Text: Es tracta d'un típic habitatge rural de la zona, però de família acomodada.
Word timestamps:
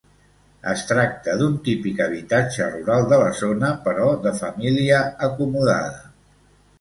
Es 0.69 0.83
tracta 0.91 1.33
d'un 1.41 1.57
típic 1.67 1.99
habitatge 2.05 2.69
rural 2.71 3.05
de 3.11 3.19
la 3.23 3.27
zona, 3.41 3.69
però 3.83 4.07
de 4.23 4.31
família 4.39 5.03
acomodada. 5.29 6.01